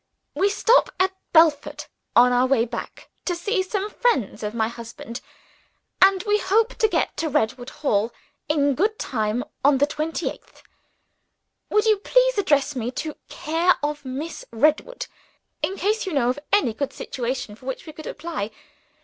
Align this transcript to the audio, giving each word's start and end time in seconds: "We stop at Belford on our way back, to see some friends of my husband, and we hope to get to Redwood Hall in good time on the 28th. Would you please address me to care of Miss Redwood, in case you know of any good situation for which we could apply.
"We 0.33 0.49
stop 0.49 0.89
at 0.99 1.11
Belford 1.31 1.85
on 2.15 2.31
our 2.31 2.47
way 2.47 2.65
back, 2.65 3.11
to 3.25 3.35
see 3.35 3.61
some 3.61 3.87
friends 3.91 4.41
of 4.41 4.55
my 4.55 4.67
husband, 4.67 5.21
and 6.01 6.23
we 6.23 6.39
hope 6.39 6.73
to 6.77 6.87
get 6.87 7.15
to 7.17 7.29
Redwood 7.29 7.69
Hall 7.69 8.11
in 8.49 8.73
good 8.73 8.97
time 8.97 9.43
on 9.63 9.77
the 9.77 9.85
28th. 9.85 10.63
Would 11.69 11.85
you 11.85 11.97
please 11.97 12.39
address 12.39 12.75
me 12.75 12.89
to 12.93 13.15
care 13.29 13.75
of 13.83 14.03
Miss 14.03 14.43
Redwood, 14.49 15.05
in 15.61 15.75
case 15.75 16.07
you 16.07 16.13
know 16.13 16.29
of 16.31 16.39
any 16.51 16.73
good 16.73 16.93
situation 16.93 17.53
for 17.55 17.67
which 17.67 17.85
we 17.85 17.93
could 17.93 18.07
apply. 18.07 18.49